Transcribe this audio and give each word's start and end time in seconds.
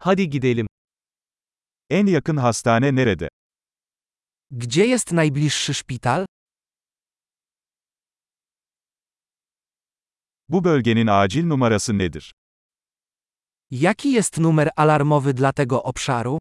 Hadi 0.00 0.30
gidelim. 0.30 0.66
En 1.90 2.06
yakın 2.06 2.36
hastane 2.36 2.94
nerede? 2.96 3.28
Gdzie 4.50 4.86
jest 4.86 5.12
najbliższy 5.12 5.74
szpital? 5.74 6.26
Bu 10.48 10.64
bölgenin 10.64 11.06
acil 11.06 11.46
numarası 11.48 11.98
nedir? 11.98 12.32
Jaki 13.70 14.08
jest 14.08 14.38
numer 14.38 14.70
alarmowy 14.76 15.32
dla 15.34 15.52
tego 15.52 15.82
obszaru? 15.82 16.38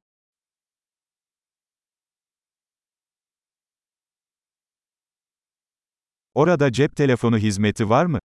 Orada 6.35 6.71
cep 6.71 6.95
telefonu 6.95 7.37
hizmeti 7.37 7.85
var 7.89 8.05
mı? 8.05 8.19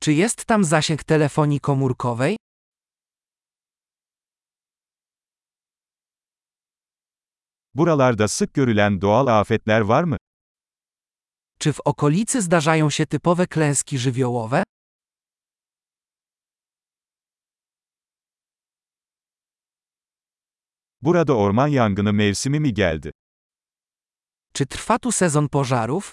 Czy 0.00 0.12
jest 0.12 0.44
tam 0.44 0.64
zasięg 0.64 1.04
telefonii 1.04 1.60
komórkowej? 1.60 2.36
Buralarda 7.76 8.28
sık 8.28 8.54
görülen 8.54 9.00
doğal 9.00 9.26
afetler 9.26 9.80
var 9.80 10.04
mı? 10.04 10.16
Czy 11.58 11.72
w 11.72 11.80
okolicy 11.84 12.42
zdarzają 12.42 12.90
się 12.90 13.06
typowe 13.06 13.46
klęski 13.46 13.98
żywiołowe? 13.98 14.62
Burada 21.02 21.36
orman 21.36 21.68
yangını 21.68 22.12
mevsimi 22.12 22.60
mi 22.60 22.74
geldi? 22.74 23.10
Czy 24.52 24.66
trwa 24.66 24.98
tu 24.98 25.12
sezon 25.12 25.48
pożarów? 25.48 26.12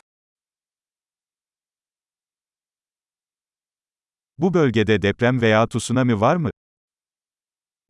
Bu 4.38 4.54
bölgede 4.54 5.02
deprem 5.02 5.40
veya 5.40 5.68
tsunami 5.68 6.16
var 6.16 6.36
mı? 6.38 6.50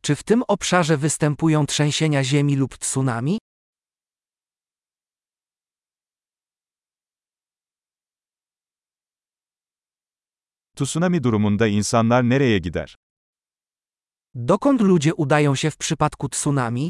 Czy 0.01 0.15
w 0.15 0.23
tym 0.23 0.43
obszarze 0.47 0.97
występują 0.97 1.65
trzęsienia 1.65 2.23
ziemi 2.23 2.55
lub 2.55 2.77
tsunami? 2.77 3.37
Tsunami 10.77 11.19
durumunda 11.23 11.67
insanlar 11.67 12.23
nereye 12.23 12.59
gider? 12.59 12.95
Dokąd 14.35 14.81
ludzie 14.81 15.13
udają 15.15 15.55
się 15.55 15.71
w 15.71 15.77
przypadku 15.77 16.29
tsunami? 16.29 16.89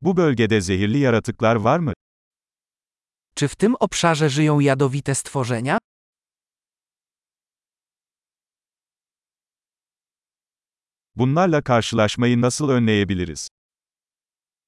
Bu 0.00 0.14
bölgede 0.14 0.60
zehirli 0.60 1.00
yaratıklar 1.00 1.56
var 1.56 1.80
mı? 1.80 1.92
Czy 3.34 3.48
w 3.48 3.56
tym 3.56 3.74
obszarze 3.80 4.30
żyją 4.30 4.60
jadowite 4.60 5.14
stworzenia? 5.14 5.78
Bunlarla 11.16 11.62
karşılaşmayı 11.62 12.40
nasıl 12.40 12.68
önleyebiliriz? 12.68 13.48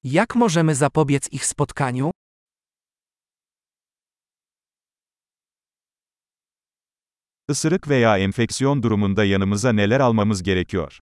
Jak 0.03 0.35
możemy 0.35 0.75
zapobiec 0.75 1.27
ich 1.31 1.45
spotkaniu? 1.45 2.11
Isırık 7.51 7.87
veya 7.89 8.17
enfeksiyon 8.17 8.83
durumunda 8.83 9.23
yanımıza 9.23 9.73
neler 9.73 9.99
almamız 9.99 10.43
gerekiyor? 10.43 10.99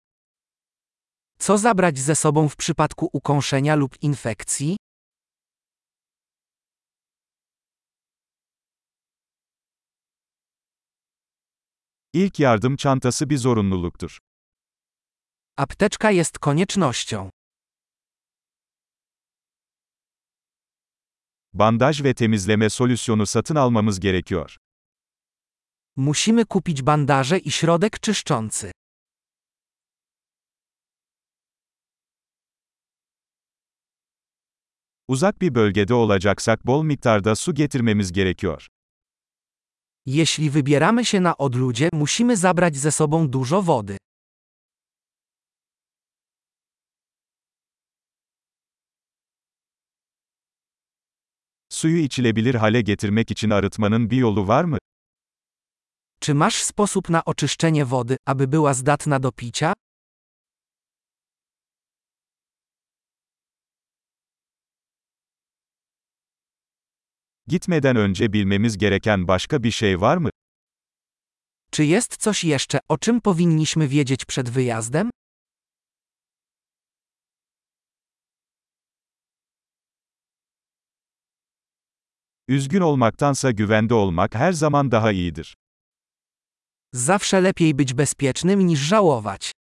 Co 1.38 1.56
zabrać 1.56 1.98
ze 1.98 2.14
sobą 2.14 2.48
w 2.48 2.56
przypadku 2.56 3.10
ukąszenia 3.12 3.74
lub 3.76 3.92
infekcji? 4.00 4.76
İlk 12.12 12.40
yardım 12.40 12.76
çantası 12.76 13.30
bir 13.30 13.36
zorunluluktur. 13.36 14.18
Apteczka 15.56 16.12
jest 16.12 16.38
koniecznością. 16.38 17.30
Bandaj 21.52 22.02
ve 22.04 22.14
temizleme 22.14 22.70
solüsyonu 22.70 23.26
satın 23.26 23.54
almamız 23.54 24.00
gerekiyor. 24.00 24.56
Musimy 26.00 26.44
kupić 26.46 26.82
bandaże 26.82 27.38
i 27.38 27.50
środek 27.50 28.00
czyszczący. 28.00 28.70
Uzak 35.08 35.38
bir 35.38 35.52
bölgede 35.52 35.94
olacaksak 35.94 36.60
bol 36.64 36.84
miktarda 36.84 37.34
su 37.34 37.52
getirmemiz 37.52 38.12
gerekiyor. 38.12 38.66
Jeśli 40.06 40.50
wybieramy 40.50 41.04
się 41.04 41.20
na 41.20 41.36
odludzie, 41.36 41.88
musimy 41.92 42.36
zabrać 42.36 42.76
ze 42.76 42.92
sobą 42.92 43.28
dużo 43.28 43.62
wody. 43.62 43.96
Suyu 51.68 51.98
içilebilir 51.98 52.54
hale 52.54 52.80
getirmek 52.80 53.30
için 53.30 53.50
arıtmanın 53.50 54.10
bir 54.10 54.16
yolu 54.16 54.48
var 54.48 54.64
mı? 54.64 54.78
Czy 56.28 56.34
masz 56.34 56.62
sposób 56.62 57.08
na 57.08 57.24
oczyszczenie 57.24 57.84
wody, 57.84 58.16
aby 58.26 58.48
była 58.48 58.74
zdatna 58.74 59.20
do 59.20 59.32
picia? 59.32 59.72
Gitmeden 67.50 67.96
önce 67.96 68.28
bilmemiz 68.28 68.76
gereken 68.76 69.28
başka 69.28 69.58
bir 69.58 69.72
şey 69.72 70.00
var 70.00 70.18
mı? 70.18 70.30
Czy 71.70 71.84
jest 71.84 72.16
coś 72.16 72.44
jeszcze, 72.44 72.78
o 72.88 72.98
czym 72.98 73.20
powinniśmy 73.20 73.88
wiedzieć 73.88 74.24
przed 74.24 74.50
wyjazdem? 74.50 75.10
Üzgün 82.48 82.82
olmaktansa 82.82 83.50
güvende 83.50 83.94
olmak 83.94 84.34
her 84.34 84.52
zaman 84.52 84.90
daha 84.90 85.12
iyidir. 85.12 85.67
Zawsze 86.92 87.40
lepiej 87.40 87.74
być 87.74 87.94
bezpiecznym 87.94 88.66
niż 88.66 88.80
żałować. 88.80 89.52